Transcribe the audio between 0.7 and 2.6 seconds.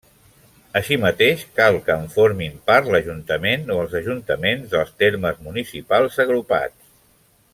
Així mateix, cal que en formin